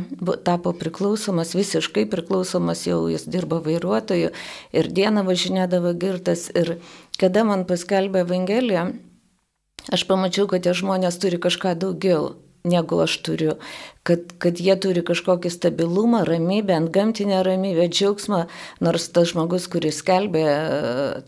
[0.47, 4.31] tapo priklausomas, visiškai priklausomas, jau jis dirba vairuotoju
[4.79, 6.77] ir dieną važinėdavo girtas ir
[7.19, 8.93] kada man paskelbė Evangeliją,
[9.91, 12.31] aš pamačiau, kad tie žmonės turi kažką daugiau
[12.65, 13.57] negu aš turiu
[14.11, 18.41] kad, kad jie turi kažkokį stabilumą, ramybę, ant gamtinę ramybę, džiaugsmą,
[18.83, 20.43] nors tas žmogus, kuris skelbė,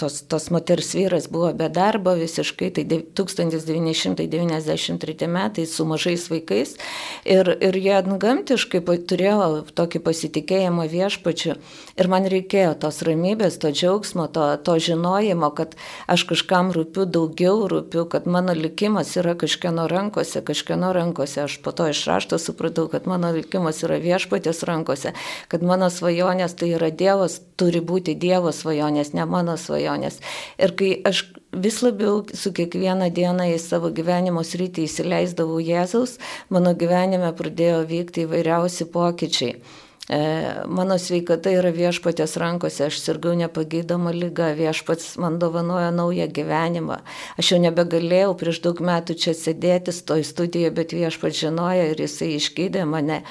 [0.00, 6.74] tos, tos moters vyras buvo be darbo visiškai, tai 1993 metais su mažais vaikais.
[7.22, 11.54] Ir, ir jie gamtiškai turėjo tokį pasitikėjimą viešpačiu.
[12.00, 15.78] Ir man reikėjo tos ramybės, to džiaugsmo, to, to žinojimo, kad
[16.10, 21.70] aš kažkam rūpiu daugiau, rūpiu, kad mano likimas yra kažkieno rankose, kažkieno rankose, aš po
[21.76, 25.12] to iš rašto supratau, supratau, kad mano likimas yra viešpatės rankose,
[25.48, 30.20] kad mano svajonės tai yra Dievas, turi būti Dievo svajonės, ne mano svajonės.
[30.58, 36.18] Ir kai aš vis labiau su kiekvieną dieną į savo gyvenimo sritį įsileisdavau Jėzaus,
[36.50, 39.60] mano gyvenime pradėjo vykti įvairiausi pokyčiai.
[40.10, 40.18] E,
[40.66, 46.98] mano sveikata yra viešpatės rankose, aš sirgau nepagydoma lyga, viešpats man dovanoja naują gyvenimą.
[47.38, 52.32] Aš jau nebegalėjau prieš daug metų čia sėdėti toj studijoje, bet viešpats žinojo ir jisai
[52.40, 53.22] išgydė mane.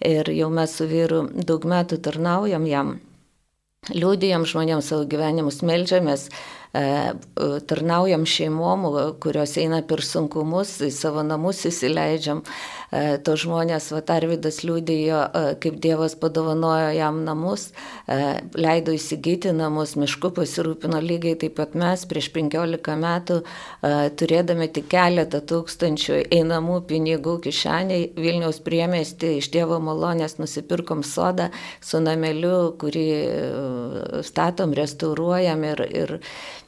[0.00, 2.96] Ir jau mes su vyru daug metų tarnaujam jam,
[3.92, 6.30] liūdėjam žmonėms savo gyvenimus, melžiamės
[7.68, 8.86] tarnaujam šeimom,
[9.22, 12.42] kurios eina per sunkumus, į savo namus įsileidžiam.
[12.94, 17.72] E, to žmonės, va, Arvidas liūdėjo, e, kaip Dievas padovanojo jam namus,
[18.06, 18.18] e,
[18.54, 21.00] leido įsigyti namus, mišku pasirūpino.
[21.02, 23.40] Lygiai taip pat mes prieš 15 metų,
[24.20, 31.50] turėdami tik keletą tūkstančių einamų pinigų kišeniai, Vilniaus priemesti iš Dievo malonės nusipirkom sodą
[31.82, 33.08] su nameliu, kurį
[34.26, 36.16] statom, restauruojam ir, ir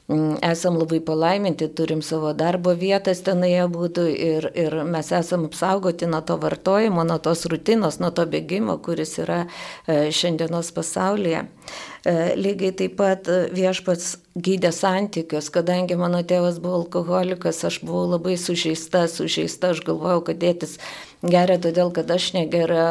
[0.08, 6.20] esam labai palaiminti, turim savo darbo vietas tenai būtų ir, ir mes esam apsaugoti nuo
[6.22, 11.46] to vartojimo, nuo tos rutinos, nuo to bėgimo, kuris yra e, šiandienos pasaulyje.
[12.06, 18.04] E, lygiai taip pat e, viešpats gydė santykius, kadangi mano tėvas buvo alkoholikas, aš buvau
[18.12, 20.76] labai sužeista, sužeista, aš galvojau, kad dėtis
[21.24, 22.84] geria todėl, kad aš negera,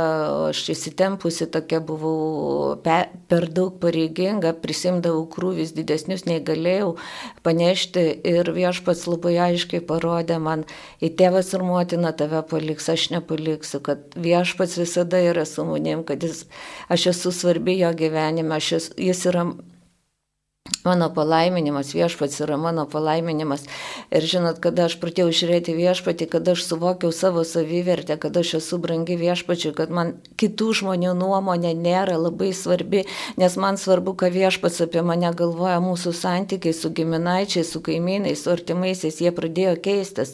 [0.50, 2.98] aš įsitempusi tokia buvau pe,
[3.30, 6.96] per daug pareiginga, prisimdavau krūvis didesnius nei galėjau
[7.46, 8.06] panešti.
[8.26, 10.66] Ir viešpats labai aiškiai parodė man,
[10.98, 16.26] į tėvas ir motina tave paliks, aš nepaliksiu, kad viešpats visada yra su manim, kad
[16.26, 16.46] jis,
[16.90, 19.44] aš esu svarbi jo gyvenime, aš esu, jis yra
[20.86, 23.64] Mano palaiminimas, viešpats yra mano palaiminimas.
[24.14, 28.78] Ir žinot, kada aš pradėjau žiūrėti viešpatį, kada aš suvokiau savo savivertę, kad aš esu
[28.82, 33.02] brangi viešpačiui, kad man kitų žmonių nuomonė nėra labai svarbi,
[33.42, 38.54] nes man svarbu, ką viešpats apie mane galvoja, mūsų santykiai su giminaičiais, su kaimynais, su
[38.54, 40.34] artimaisiais, jie pradėjo keistis.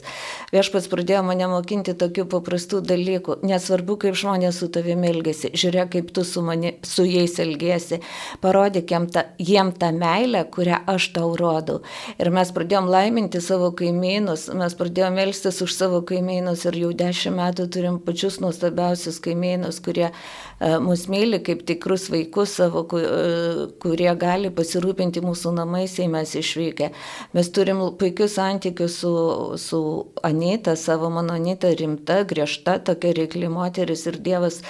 [0.51, 3.39] Viešpats pradėjo mane mokinti tokių paprastų dalykų.
[3.47, 8.03] Nesvarbu, kaip žmonės su tavimi elgesi, žiūrėk, kaip tu su, mani, su jais elgesi,
[8.43, 11.81] parodyk jiem tą, jiem tą meilę meilę, kurią aš tau rodau.
[12.19, 17.37] Ir mes pradėjom laiminti savo kaimynus, mes pradėjom melstis už savo kaimynus ir jau dešimt
[17.37, 24.11] metų turim pačius nuostabiausius kaimynus, kurie uh, mus myli kaip tikrus vaikus savo, uh, kurie
[24.19, 26.91] gali pasirūpinti mūsų namais, jei mes išvykę.
[27.33, 29.13] Mes turim puikius santykius su,
[29.61, 29.81] su
[30.23, 34.61] Anita, savo mano Anita rimta, griežta, tokia reikli moteris ir Dievas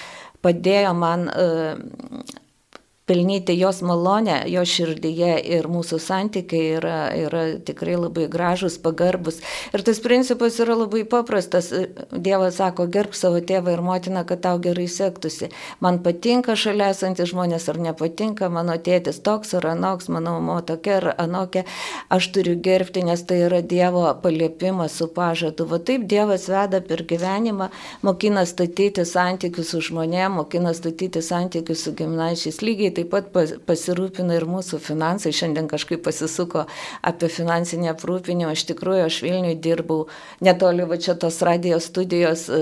[0.41, 2.39] padėjo man uh,
[3.11, 9.41] pelnyti jos malonę, jo širdyje ir mūsų santykiai yra, yra tikrai labai gražus, pagarbus.
[9.75, 11.67] Ir tas principas yra labai paprastas.
[12.11, 15.49] Dievas sako, gerb savo tėvą ir motiną, kad tau gerai sektųsi.
[15.83, 20.95] Man patinka šalia esantys žmonės ar nepatinka, mano tėtis toks ar anoks, mano mama tokia
[21.01, 21.65] ar anokia.
[22.07, 25.67] Aš turiu gerbti, nes tai yra Dievo paliepimas su pažadu.
[25.67, 27.67] Va taip Dievas veda per gyvenimą,
[28.07, 32.63] mokina statyti santykius su žmonėm, mokina statyti santykius su gimnaičiais.
[32.63, 35.33] Lygiai taip pat pasirūpina ir mūsų finansai.
[35.35, 36.65] Šiandien kažkaip pasisuko
[37.05, 38.53] apie finansinį aprūpinimą.
[38.55, 40.05] Iš tikrųjų, aš Vilniui dirbau
[40.43, 42.61] netoli va čia tos radijos studijos e,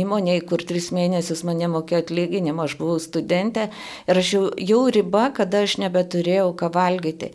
[0.00, 3.70] įmoniai, kur tris mėnesius mane mokėjo atlyginimą, aš buvau studentė
[4.06, 7.32] ir aš jau, jau riba, kada aš nebeturėjau ką valgyti.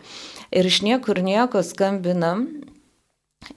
[0.52, 2.48] Ir iš niekur nieko skambinam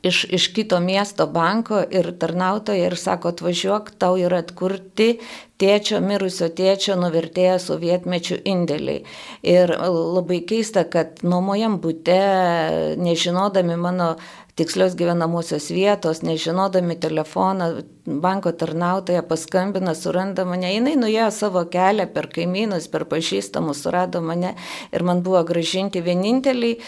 [0.02, 5.18] iš, iš kito miesto banko ir tarnautoja ir sako, atvažiuok, tau yra atkurti
[5.60, 9.04] tėčio, mirusio tėčio nuvertėję sovietmečių indėliai.
[9.42, 12.20] Ir labai keista, kad nuomojam būte,
[13.00, 14.14] nežinodami mano
[14.58, 17.72] tikslios gyvenamosios vietos, nežinodami telefoną,
[18.06, 24.54] banko tarnautoja paskambina, suranda mane, jinai nuėjo savo kelią per kaimynus, per pažįstamus, surado mane
[24.92, 26.80] ir man buvo gražinti vieninteliai, e,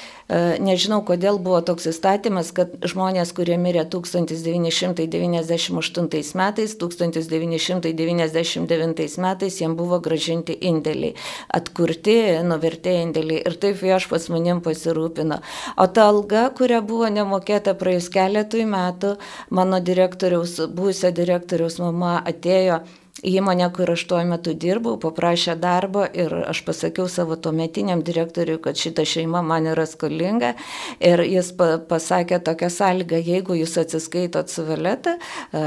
[0.61, 9.99] nežinau kodėl buvo toks įstatymas, kad žmonės, kurie mirė 1998 metais, 1999 metais, jiems buvo
[10.05, 11.15] gražinti indėliai,
[11.49, 13.41] atkurti, nuvertė indėliai.
[13.47, 15.41] Ir taip viešpas manim pasirūpino.
[15.81, 19.17] O ta alga, kuria buvo nemokėta praėjus keletui metų,
[19.49, 22.81] mano direktoriaus būsio direktoriaus mama atėjo
[23.25, 28.77] įmonę, kur aš tuo metu dirbau, paprašė darbo ir aš pasakiau savo tuometiniam direktoriui, kad
[28.77, 30.53] šita šeima man yra skolinga
[31.01, 31.53] ir jis
[31.89, 35.63] pasakė tokią sąlygą, jeigu jūs atsiskaitot su Violeta, e,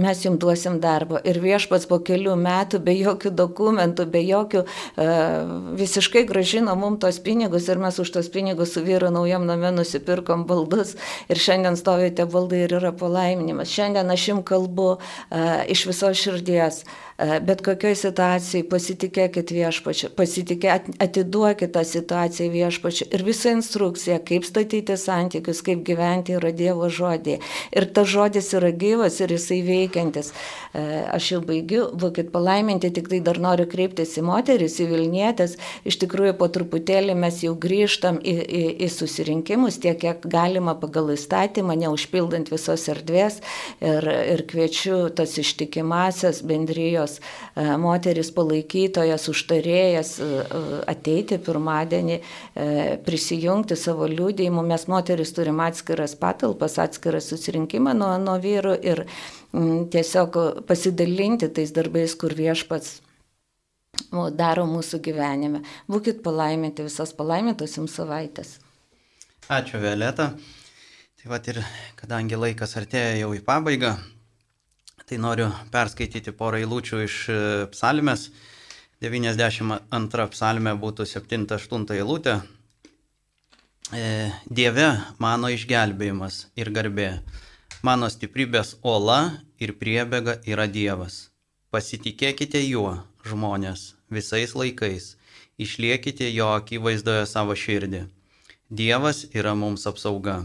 [0.00, 1.20] mes jums duosim darbo.
[1.20, 5.08] Ir viešpats po kelių metų be jokių dokumentų, be jokių e,
[5.82, 10.46] visiškai gražino mums tos pinigus ir mes už tos pinigus su vyru naujam name nusipirkom
[10.48, 10.96] baldus
[11.28, 13.68] ir šiandien stovite baldai ir yra palaiminimas.
[13.68, 20.10] Šiandien aš jums kalbu uh, iš viso širdies širdies, e, bet kokioj situacijai pasitikėkit viešpačiu,
[20.18, 26.88] pasitikėkit, atiduokit tą situaciją viešpačiu ir visa instrukcija, kaip statyti santykius, kaip gyventi yra Dievo
[26.90, 27.38] žodė.
[27.70, 30.32] Ir tas žodis yra gyvas ir jisai veikiantis.
[30.74, 30.82] E,
[31.14, 35.54] aš jau baigiu, būkit palaiminti, tik tai dar noriu kreiptis į moteris, į Vilnietės.
[35.86, 41.14] Iš tikrųjų, po truputėlį mes jau grįžtam į, į, į susirinkimus, tiek kiek galima pagal
[41.14, 43.38] įstatymą, neužpildant visos erdvės.
[43.78, 47.20] Ir, ir kviečiu tas ištikimasias bendrijos Marijos
[47.80, 50.10] moteris palaikytojas, užtarėjas
[50.90, 52.18] ateiti pirmadienį,
[53.04, 54.64] prisijungti savo liūdėjimu.
[54.66, 59.04] Mes moteris turim atskiras patalpas, atskirą susirinkimą nuo, nuo vyrų ir
[59.94, 63.00] tiesiog pasidalinti tais darbais, kur viešpats
[64.34, 65.62] daro mūsų gyvenime.
[65.90, 68.58] Būkit palaiminti, visas palaimintos jums savaitės.
[69.52, 70.32] Ačiū, Violeta.
[71.20, 71.62] Tai va ir
[71.96, 73.94] kadangi laikas artėja jau į pabaigą,
[75.08, 77.38] tai noriu perskaityti porą eilučių iš e,
[77.72, 78.30] psalmės.
[79.04, 82.38] 92 psalmė būtų 7-8 eilutė.
[83.92, 84.86] E, Dieve
[85.20, 87.10] mano išgelbėjimas ir garbė,
[87.84, 91.28] mano stiprybės ola ir priebėga yra Dievas.
[91.74, 95.16] Pasitikėkite juo, žmonės, visais laikais,
[95.60, 98.06] išliekite jo akivaizdoje savo širdį.
[98.72, 100.40] Dievas yra mums apsauga.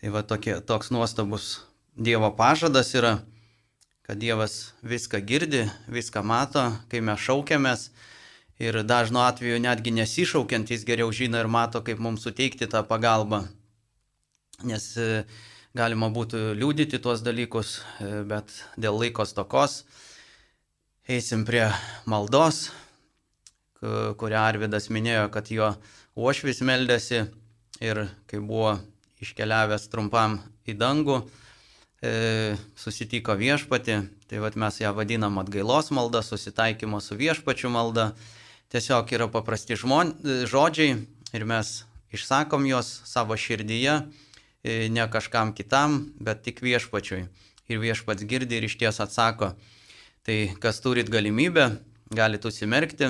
[0.00, 1.58] Tai va tokie, toks nuostabus
[1.94, 3.18] Dievo pažadas yra,
[4.04, 7.88] kad Dievas viską girdi, viską mato, kai mes šaukiamės
[8.60, 13.46] ir dažnu atveju netgi nesišaukiant jis geriau žino ir mato, kaip mums suteikti tą pagalbą.
[14.68, 15.24] Nes e,
[15.74, 19.82] galima būtų liūdyti tuos dalykus, e, bet dėl laikos tokos
[21.08, 21.66] eisim prie
[22.08, 22.70] maldos,
[24.20, 25.74] kurią Arvidas minėjo, kad jo
[26.16, 27.26] uošvis meldėsi
[27.84, 28.78] ir kai buvo
[29.24, 31.18] iškeliavęs trumpam į dangų,
[32.04, 33.98] e, susitiko viešpati,
[34.28, 38.12] tai vad mes ją vadinam atgailos malda, susitaikymo su viešpačiu malda.
[38.72, 40.12] Tiesiog yra paprasti žmon,
[40.50, 40.98] žodžiai
[41.36, 41.84] ir mes
[42.14, 43.94] išsakom juos savo širdyje,
[44.64, 47.24] e, ne kažkam kitam, bet tik viešpačiui.
[47.72, 49.54] Ir viešpats girdi ir iš ties atsako.
[50.24, 51.70] Tai kas turit galimybę,
[52.12, 53.08] galite užsimerkti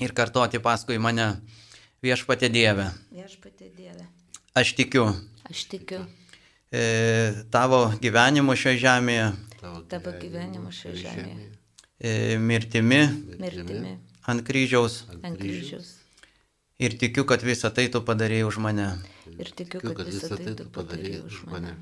[0.00, 1.28] ir kartoti paskui mane
[2.04, 2.88] viešpatė Dieve.
[3.12, 4.08] Viešpatė Dieve.
[4.56, 5.10] Aš tikiu.
[5.48, 6.04] Aš tikiu.
[6.72, 9.26] E, tavo gyvenimu šioje žemėje.
[9.60, 11.48] Tavo gyvenimu šioje žemėje.
[12.00, 13.02] E, mirtimi.
[13.42, 13.98] Mirtimi.
[14.24, 15.02] Ant kryžiaus.
[15.20, 15.98] Ant kryžiaus.
[16.82, 18.86] Ir tikiu, kad visą tai tu padarėjai už mane.
[19.36, 21.76] Ir tikiu, kad visą tai tu padarėjai už mane.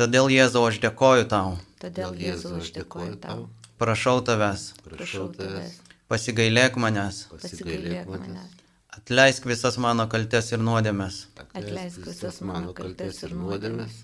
[0.00, 1.58] Todėl Jėzau aš dėkoju tau.
[1.82, 3.44] Todėl Jėzau aš dėkoju tau.
[3.78, 4.64] Prašau tavęs.
[4.86, 5.76] Prašau tavęs.
[6.08, 7.26] Pasigailėk manęs.
[7.36, 8.56] Pasigailėk manęs.
[8.92, 11.26] Atleisk visas mano kaltes ir nuodėmes.
[11.52, 14.00] Atleisk visas mano kaltes ir nuodėmes.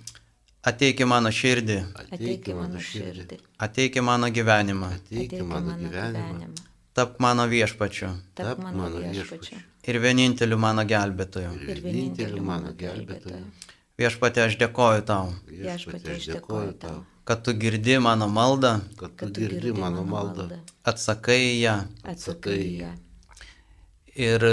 [0.68, 1.78] Ateik į mano širdį.
[2.04, 3.40] Ateik į mano širdį.
[3.66, 4.92] Ateik į mano gyvenimą.
[4.98, 6.52] Ateik į mano gyvenimą.
[6.98, 8.10] Tapk mano viešpačiu.
[8.38, 9.60] Tapk mano viešpačiu.
[9.88, 11.52] Ir vieninteliu mano gelbėtoju.
[11.68, 13.44] Ir vieninteliu mano gelbėtoju.
[13.98, 15.30] Viešpatė, aš dėkoju tau.
[15.50, 16.98] Viešpatė, aš dėkoju tau
[17.28, 20.46] kad tu girdi mano maldą, kad tu girdi mano maldą,
[20.88, 21.74] atsakai ją,
[22.08, 22.92] atsakai ją
[24.16, 24.46] ir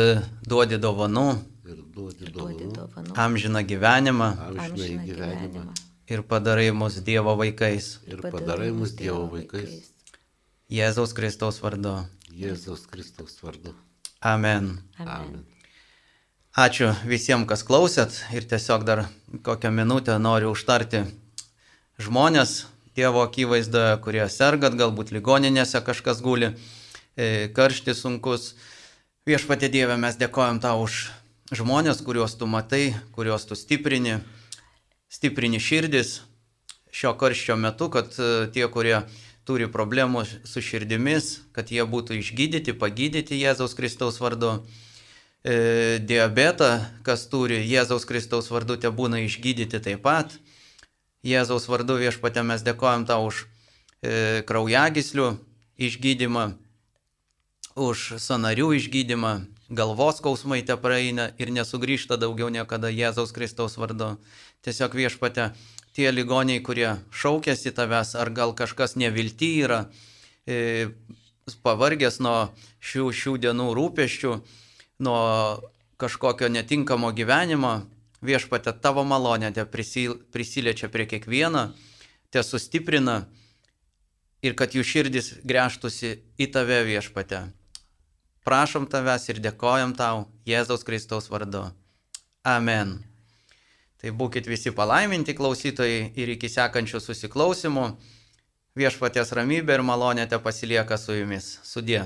[0.43, 1.25] duodi dovanų,
[1.71, 2.33] ir duodi
[2.75, 4.27] dovanų, amžiną gyvenimą,
[4.65, 5.63] amžiną gyvenimą
[6.09, 7.99] ir padarai mus Dievo vaikais.
[8.07, 9.91] Ir padarai mus Dievo vaikais.
[10.71, 11.97] Jėzaus Kristaus vardu.
[12.33, 13.75] Jėzaus Kristaus vardu.
[14.21, 14.79] Amen.
[14.99, 15.43] Amen.
[16.55, 19.05] Ačiū visiems, kas klausėt ir tiesiog dar
[19.43, 21.03] kokią minutę noriu užtarti
[21.99, 26.53] žmonės Dievo akivaizdoje, kurie sergat, galbūt ligoninėse kažkas guli,
[27.19, 28.53] e, karštis sunkus.
[29.27, 31.09] Viešpatė Dieve, mes dėkojam tau už
[31.51, 34.21] žmonės, kuriuos tu matai, kuriuos tu stiprini,
[35.11, 36.21] stiprini širdis
[36.95, 39.01] šio karščio metu, kad e, tie, kurie
[39.45, 44.57] turi problemų su širdimis, kad jie būtų išgydyti, pagydyti Jėzaus Kristaus vardu.
[45.45, 50.33] E, diabetą, kas turi Jėzaus Kristaus vardu, te būna išgydyti taip pat.
[51.25, 53.43] Jėzaus vardu viešpatė mes dėkojam tau už
[54.01, 55.35] e, kraujagyslių
[55.77, 56.47] išgydymą,
[57.75, 59.35] už sanarių išgydymą,
[59.69, 64.15] galvos skausmai te praeina ir nesugrįžta daugiau niekada Jėzaus Kristaus vardu.
[64.65, 65.51] Tiesiog viešpatė,
[65.95, 69.85] tie ligoniai, kurie šaukėsi tavęs, ar gal kažkas nevilti yra,
[70.45, 70.89] e,
[71.63, 72.51] pavargęs nuo
[72.81, 74.33] šių, šių dienų rūpeščių,
[75.05, 75.21] nuo
[75.97, 77.81] kažkokio netinkamo gyvenimo,
[78.25, 81.69] viešpatė tavo malonė te prisiliečia prie kiekvieno,
[82.29, 83.23] te sustiprina
[84.45, 87.45] ir kad jų širdis grėžtųsi į tave viešpatė.
[88.45, 91.63] Prašom tavęs ir dėkojam tau Jėzaus Kristaus vardu.
[92.45, 92.99] Amen.
[93.97, 97.87] Tai būkite visi palaiminti klausytojai ir iki sekančių susiklausimų
[98.77, 101.55] viešpatės ramybė ir malonė te pasilieka su jumis.
[101.65, 102.03] Sudė.